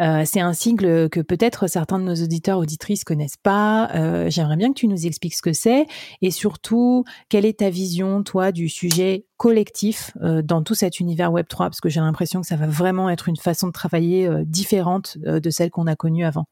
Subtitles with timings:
[0.00, 3.90] euh, c'est un sigle que peut-être certains de nos auditeurs auditrices connaissent pas.
[3.94, 5.86] Euh, j'aimerais bien que tu nous expliques ce que c'est
[6.22, 11.32] et surtout quelle est ta vision, toi, du sujet collectif euh, dans tout cet univers
[11.32, 14.28] Web 3 parce que j'ai l'impression que ça va vraiment être une façon de travailler
[14.44, 16.44] différente de celle qu'on a connue avant.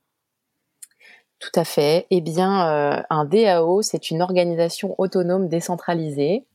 [1.40, 2.06] Tout à fait.
[2.10, 6.46] Eh bien, un DAO, c'est une organisation autonome décentralisée.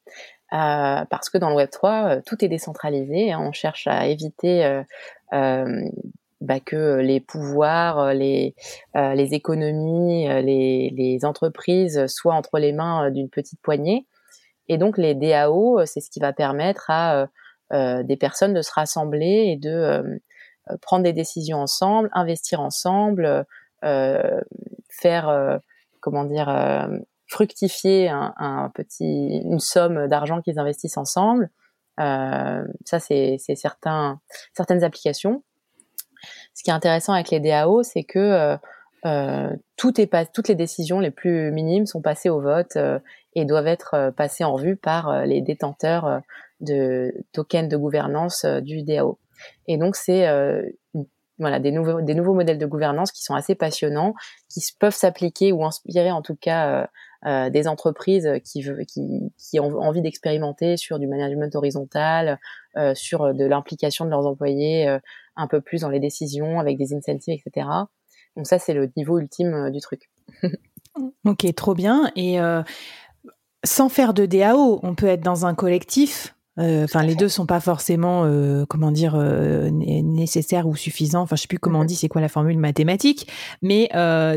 [0.50, 3.32] parce que dans le Web 3, tout est décentralisé.
[3.32, 3.40] Hein.
[3.42, 4.84] on cherche à éviter
[6.44, 8.54] bah, que les pouvoirs, euh, les,
[8.98, 14.06] euh, les économies, euh, les, entreprises soient entre les mains d'une petite poignée.
[14.68, 17.28] Et donc les DAO, c'est ce qui va permettre à
[17.72, 20.22] des personnes de se rassembler et de
[20.82, 23.46] prendre des décisions ensemble, investir ensemble,
[23.82, 25.60] faire
[26.00, 26.90] comment dire
[27.28, 31.50] fructifier une somme d'argent qu'ils investissent ensemble.
[31.98, 35.44] ça c'est certaines applications
[36.54, 38.58] ce qui est intéressant avec les DAO, c'est que euh,
[39.06, 43.00] euh, tout est pas, toutes les décisions les plus minimes sont passées au vote euh,
[43.34, 46.22] et doivent être passées en revue par les détenteurs
[46.62, 49.18] de tokens de gouvernance du DAO.
[49.68, 50.28] Et donc c'est
[51.40, 54.14] voilà des nouveaux des nouveaux modèles de gouvernance qui sont assez passionnants,
[54.50, 56.88] qui peuvent s'appliquer ou inspirer en tout cas
[57.26, 62.38] euh, des entreprises qui, qui, qui ont envie d'expérimenter sur du management horizontal,
[62.76, 65.00] euh, sur de l'implication de leurs employés euh,
[65.36, 67.68] un peu plus dans les décisions avec des incentives, etc.
[68.36, 70.10] Donc ça, c'est le niveau ultime du truc.
[71.26, 72.12] ok, trop bien.
[72.16, 72.40] Et
[73.64, 77.46] sans faire de DAO, on peut être dans un collectif euh, enfin, les deux sont
[77.46, 81.22] pas forcément, euh, comment dire, euh, nécessaires ou suffisants.
[81.22, 83.28] Enfin, je sais plus comment on dit, c'est quoi la formule mathématique.
[83.62, 83.90] Mais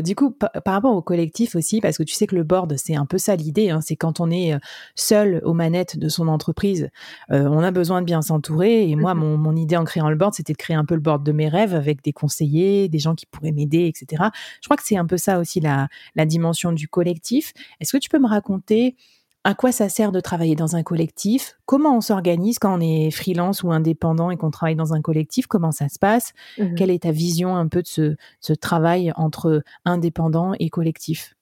[0.03, 2.95] du coup, par rapport au collectif aussi, parce que tu sais que le board, c'est
[2.95, 3.69] un peu ça l'idée.
[3.69, 4.53] Hein, c'est quand on est
[4.95, 6.89] seul aux manettes de son entreprise,
[7.29, 8.89] on a besoin de bien s'entourer.
[8.89, 10.95] Et moi, mmh mon, mon, idée en créant le board, c'était de créer un peu
[10.95, 14.23] le board de mes rêves avec des conseillers, des gens qui pourraient m'aider, etc.
[14.61, 17.53] Je crois que c'est un peu ça aussi la, la dimension du collectif.
[17.79, 18.95] Est-ce que tu peux me raconter
[19.47, 21.57] à quoi ça sert de travailler dans un collectif?
[21.65, 25.47] Comment on s'organise quand on est freelance ou indépendant et qu'on travaille dans un collectif?
[25.47, 26.33] Comment ça se passe?
[26.57, 31.33] Mmh Quelle est ta vision un peu de ce, travail entre indépendant et collectif?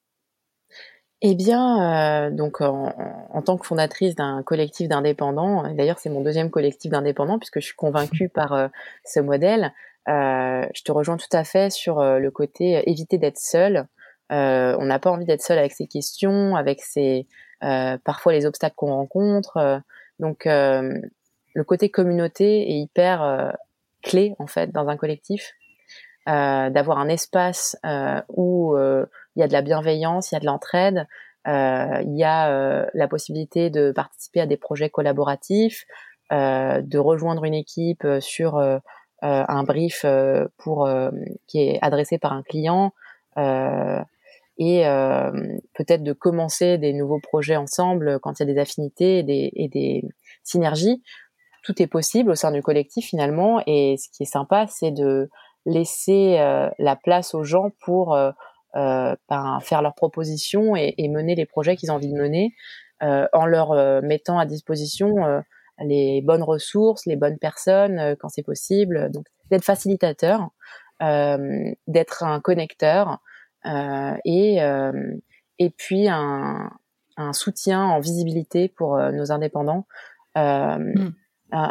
[1.23, 6.51] Eh bien, euh, donc en, tant que fondatrice d'un collectif d'indépendants, d'ailleurs c'est mon deuxième
[6.51, 8.67] collectif d'indépendants puisque je suis convaincue par euh,
[9.03, 9.73] ce modèle,
[10.09, 13.87] euh, je te rejoins tout à fait sur le côté éviter d'être seul.
[14.29, 17.27] On n'a pas envie d'être seul avec ses questions, avec ses,
[17.63, 19.57] euh, parfois les obstacles qu'on rencontre.
[19.57, 19.79] Euh,
[20.19, 20.99] donc euh,
[21.53, 23.53] le côté communauté est hyper
[24.03, 25.53] clé en fait dans un collectif.
[26.27, 27.77] d'avoir un espace
[28.29, 31.07] où il y a de la bienveillance, il y a de l'entraide,
[31.45, 35.85] il y a la possibilité de participer à des projets collaboratifs,
[36.29, 38.57] de rejoindre une équipe sur
[39.21, 40.05] un brief
[40.57, 40.89] pour
[41.47, 42.91] qui est adressé par un client
[44.57, 45.31] et euh,
[45.73, 49.51] peut-être de commencer des nouveaux projets ensemble quand il y a des affinités et des,
[49.55, 50.03] et des
[50.43, 51.03] synergies.
[51.63, 55.29] Tout est possible au sein du collectif finalement et ce qui est sympa c'est de
[55.65, 58.31] laisser euh, la place aux gens pour euh,
[58.75, 62.53] euh ben, faire leurs propositions et, et, mener les projets qu'ils ont envie de mener
[63.01, 65.15] en leur mettant à disposition
[65.79, 69.11] les bonnes ressources, les bonnes personnes quand c'est possible.
[69.11, 70.49] Donc d'être facilitateur,
[70.99, 73.15] d'être un connecteur, euh,
[73.65, 74.91] et euh,
[75.57, 76.69] et puis un,
[77.17, 79.85] un soutien en visibilité pour euh, nos indépendants.
[80.35, 81.11] Mm.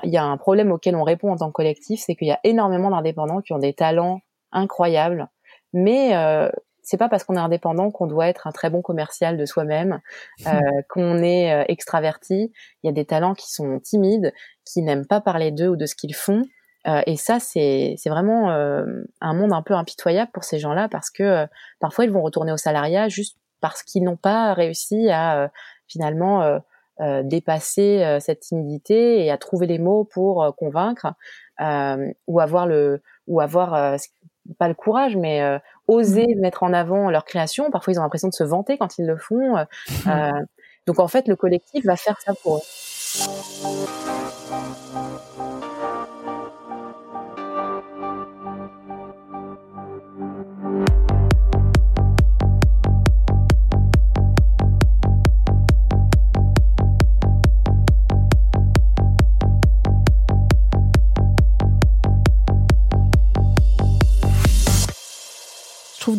[0.02, 2.32] Il y a un problème auquel on répond en tant que collectif, c'est qu'il y
[2.32, 4.20] a énormément d'indépendants qui ont des talents
[4.50, 5.28] incroyables,
[5.74, 6.48] mais euh,
[6.82, 10.00] c'est pas parce qu'on est indépendant qu'on doit être un très bon commercial de soi-même,
[10.46, 12.52] euh, qu'on est extraverti.
[12.82, 14.32] Il y a des talents qui sont timides,
[14.64, 16.44] qui n'aiment pas parler d'eux ou de ce qu'ils font,
[16.86, 18.84] euh, et ça, c'est vraiment euh,
[19.20, 21.46] un monde un peu impitoyable pour ces gens-là parce que euh,
[21.80, 25.50] parfois ils vont retourner au salariat juste parce qu'ils n'ont pas réussi à
[25.88, 26.60] finalement
[27.22, 31.14] dépasser cette timidité et à trouver les mots pour convaincre
[32.26, 33.96] ou avoir le ou avoir
[34.58, 35.58] pas le courage mais
[35.88, 36.40] oser mmh.
[36.40, 37.70] mettre en avant leur création.
[37.70, 39.64] Parfois, ils ont l'impression de se vanter quand ils le font.
[40.86, 44.13] donc, en fait, le collectif va faire ça pour eux.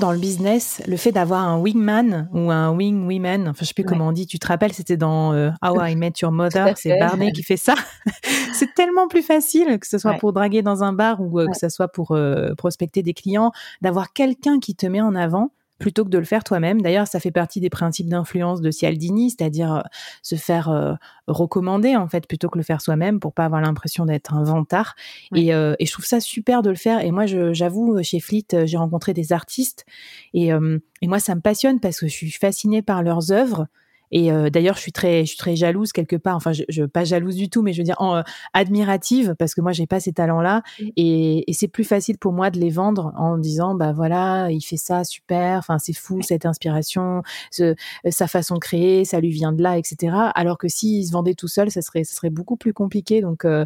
[0.05, 3.73] Dans le business, le fait d'avoir un wingman ou un wing women, enfin je sais
[3.73, 6.77] plus comment on dit, tu te rappelles, c'était dans euh, How I Met Your Mother,
[6.77, 7.73] c'est Barney qui fait ça.
[8.53, 11.57] c'est tellement plus facile que ce soit pour draguer dans un bar ou euh, que
[11.57, 15.49] ce soit pour euh, prospecter des clients, d'avoir quelqu'un qui te met en avant
[15.79, 16.81] plutôt que de le faire toi-même.
[16.81, 19.81] D'ailleurs, ça fait partie des principes d'influence de Cialdini, c'est-à-dire euh,
[20.21, 20.93] se faire euh,
[21.27, 24.95] recommander en fait plutôt que le faire soi-même pour pas avoir l'impression d'être un vantard.
[25.35, 27.01] Et, euh, et, je trouve ça super de le faire.
[27.01, 29.85] Et moi, j'avoue, chez Fleet, j'ai rencontré des artistes
[30.33, 33.67] et, et moi, ça me passionne parce que je suis fascinée par leurs œuvres.
[34.11, 36.35] Et euh, d'ailleurs, je suis très, je suis très jalouse quelque part.
[36.35, 38.21] Enfin, je, je pas jalouse du tout, mais je veux dire en, euh,
[38.53, 40.61] admirative parce que moi, j'ai pas ces talents-là.
[40.79, 40.87] Mmh.
[40.95, 44.61] Et, et c'est plus facile pour moi de les vendre en disant, bah voilà, il
[44.61, 45.59] fait ça super.
[45.59, 47.21] Enfin, c'est fou cette inspiration,
[47.51, 47.75] ce,
[48.09, 50.15] sa façon de créer, ça lui vient de là, etc.
[50.35, 53.21] Alors que s'il se vendait tout seul, ça serait, ça serait beaucoup plus compliqué.
[53.21, 53.65] Donc euh,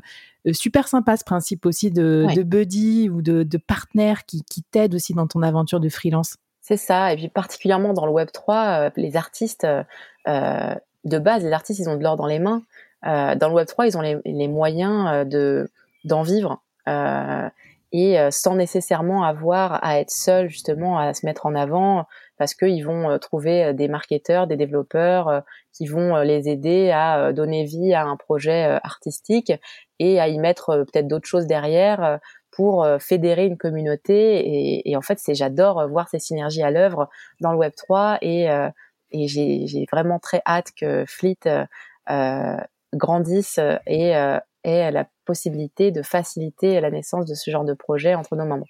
[0.51, 4.95] super sympa ce principe aussi de, de buddy ou de, de partenaire qui, qui t'aide
[4.95, 6.35] aussi dans ton aventure de freelance.
[6.69, 7.12] C'est ça.
[7.12, 9.66] Et puis particulièrement dans le Web 3, les artistes
[10.27, 12.62] euh, de base, les artistes, ils ont de l'or dans les mains.
[13.07, 15.71] Euh, dans le Web 3, ils ont les, moyens euh, de
[16.06, 16.62] d'en vivre
[17.92, 22.06] et sans nécessairement avoir à être seuls justement à se mettre en avant
[22.38, 25.44] parce qu'ils vont trouver des marketeurs, des développeurs
[25.74, 29.51] qui vont les aider à donner vie à un projet artistique
[29.98, 32.19] et à y mettre peut-être d'autres choses derrière
[32.59, 37.07] pour fédérer une communauté et, en fait c'est j'adore voir ces synergies à l'œuvre
[37.39, 38.50] dans le Web 3 et
[39.11, 41.65] et j'ai vraiment très hâte que Fleet euh,
[42.09, 42.57] euh
[42.91, 48.15] grandisse et euh, ait la possibilité de faciliter la naissance de ce genre de projet
[48.15, 48.65] entre nos membres.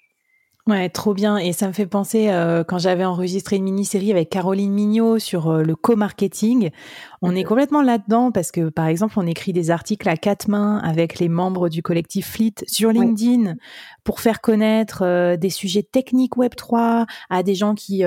[0.70, 1.38] Ouais, trop bien.
[1.38, 5.50] Et ça me fait penser euh, quand j'avais enregistré une mini-série avec Caroline Mignot sur
[5.50, 6.70] euh, le co-marketing.
[7.24, 10.78] On est complètement là-dedans parce que, par exemple, on écrit des articles à quatre mains
[10.78, 13.56] avec les membres du collectif Fleet sur LinkedIn
[14.04, 18.04] pour faire connaître euh, des sujets techniques Web 3 à des gens qui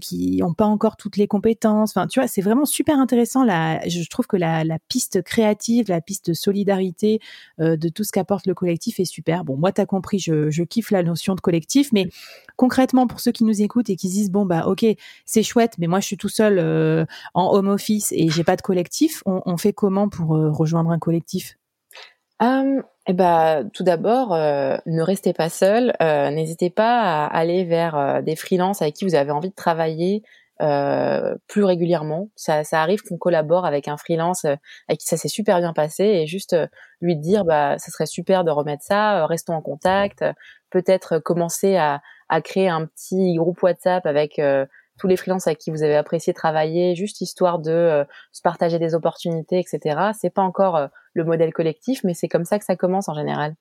[0.00, 1.90] qui n'ont pas encore toutes les compétences.
[1.96, 3.44] Enfin, tu vois, c'est vraiment super intéressant.
[3.44, 7.20] Là, je trouve que la, la piste créative, la piste de solidarité
[7.58, 9.44] de tout ce qu'apporte le collectif est super.
[9.44, 11.51] Bon, moi, t'as compris, je, je kiffe la notion de collectif.
[11.92, 12.08] Mais
[12.56, 14.84] concrètement, pour ceux qui nous écoutent et qui disent bon bah ok,
[15.24, 17.04] c'est chouette, mais moi je suis tout seul euh,
[17.34, 20.98] en home office et j'ai pas de collectif, on, fait comment pour euh, rejoindre un
[20.98, 21.56] collectif?
[23.08, 25.92] Eh ben, tout d'abord, euh, ne restez pas seul.
[26.00, 30.22] N'hésitez pas à aller vers des freelances avec qui vous avez envie de travailler,
[30.62, 32.28] euh, plus régulièrement.
[32.36, 34.54] Ça, ça arrive qu'on collabore avec un freelance euh,
[34.88, 36.68] avec qui ça s'est super bien passé et juste euh,
[37.00, 40.24] lui dire bah ça serait super de remettre ça, restons en contact,
[40.70, 44.40] peut-être commencer à, à, créer un petit groupe WhatsApp avec
[44.98, 48.94] tous les freelances avec qui vous avez apprécié travailler, juste histoire de se partager des
[48.94, 50.12] opportunités, etc.
[50.16, 53.56] C'est pas encore le modèle collectif, mais c'est comme ça que ça commence en général.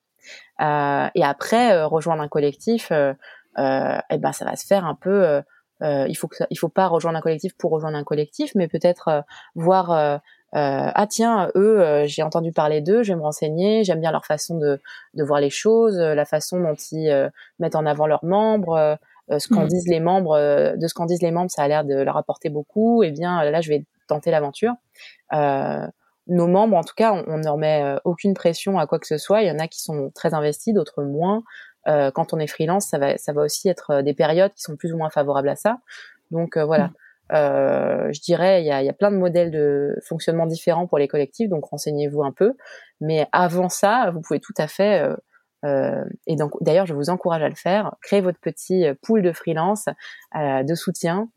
[0.59, 3.13] et après, rejoindre un collectif, eh
[3.57, 5.41] ben ça va se faire un peu euh,
[5.81, 9.07] il faut que il faut pas rejoindre un collectif pour rejoindre un collectif, mais peut-être
[9.07, 9.21] euh,
[9.55, 10.17] voir euh,
[10.53, 14.57] ah tiens eux j'ai entendu parler d'eux, je vais me renseigner, j'aime bien leur façon
[14.57, 14.79] de,
[15.13, 18.97] de voir les choses, la façon dont ils mettent en avant leurs membres,
[19.29, 19.67] ce qu'en mmh.
[19.67, 20.37] disent les membres,
[20.75, 23.01] de ce qu'en disent les membres, ça a l'air de leur apporter beaucoup.
[23.01, 24.73] Et eh bien là je vais tenter l'aventure.
[25.31, 29.07] nos membres, en tout cas, on, on ne leur met aucune pression à quoi que
[29.07, 29.43] ce soit.
[29.43, 31.43] Il y en a qui sont très investis, d'autres moins.
[31.87, 34.61] Euh, quand on est freelance, ça va, ça va aussi être euh, des périodes qui
[34.61, 35.77] sont plus ou moins favorables à ça.
[36.31, 36.91] Donc euh, voilà.
[37.33, 40.97] Euh, je dirais, il y a, y a, plein de modèles de fonctionnement différents pour
[40.97, 42.53] les collectifs, donc renseignez-vous un peu.
[42.99, 45.09] Mais avant ça, vous pouvez tout à fait,
[45.63, 49.31] euh, et donc d'ailleurs, je vous encourage à le faire, créer votre petit pool de
[49.31, 49.85] freelance,
[50.35, 51.29] euh, de soutien,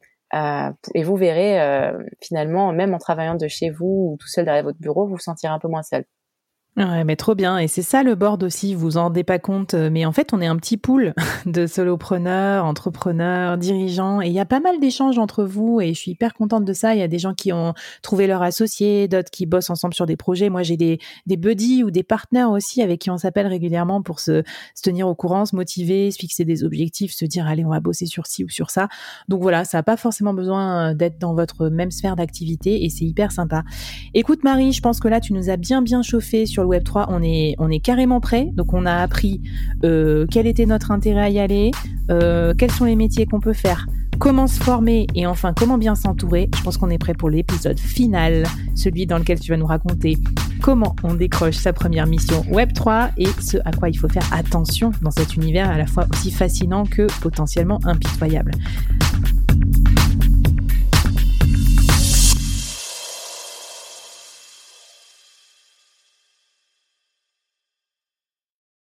[0.95, 4.81] et vous verrez finalement, même en travaillant de chez vous ou tout seul derrière votre
[4.81, 6.05] bureau, vous vous sentirez un peu moins seul.
[6.77, 7.59] Ouais, mais trop bien.
[7.59, 9.75] Et c'est ça le board aussi, vous en rendez pas compte.
[9.75, 11.15] Euh, mais en fait, on est un petit pool
[11.47, 14.21] de solopreneurs, entrepreneurs, dirigeants.
[14.21, 15.81] Et il y a pas mal d'échanges entre vous.
[15.81, 16.97] Et je suis hyper contente de ça.
[16.97, 20.05] Il y a des gens qui ont trouvé leur associé, d'autres qui bossent ensemble sur
[20.05, 20.49] des projets.
[20.51, 24.19] Moi, j'ai des, des buddies ou des partenaires aussi avec qui on s'appelle régulièrement pour
[24.19, 24.43] se,
[24.75, 27.79] se tenir au courant, se motiver, se fixer des objectifs, se dire, allez, on va
[27.79, 28.89] bosser sur ci ou sur ça.
[29.29, 32.85] Donc voilà, ça n'a pas forcément besoin euh, d'être dans votre même sphère d'activité.
[32.85, 33.63] Et c'est hyper sympa.
[34.13, 36.85] Écoute, Marie, je pense que là, tu nous as bien, bien chauffé sur l'école Web
[36.85, 38.51] 3, on est, on est carrément prêt.
[38.55, 39.41] Donc, on a appris
[39.85, 41.71] euh, quel était notre intérêt à y aller,
[42.11, 43.87] euh, quels sont les métiers qu'on peut faire,
[44.19, 46.49] comment se former et enfin comment bien s'entourer.
[46.57, 48.45] Je pense qu'on est prêt pour l'épisode final,
[48.75, 50.17] celui dans lequel tu vas nous raconter
[50.63, 54.93] comment on décroche sa première mission Web3 et ce à quoi il faut faire attention
[55.03, 58.53] dans cet univers à la fois aussi fascinant que potentiellement impitoyable.